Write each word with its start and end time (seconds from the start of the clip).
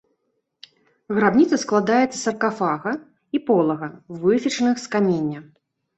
Грабніца 1.17 1.59
складаецца 1.65 2.13
з 2.15 2.21
саркафага 2.23 2.91
і 3.37 3.43
полага, 3.51 3.91
высечаных 4.25 4.75
з 4.87 4.95
каменя. 4.97 5.39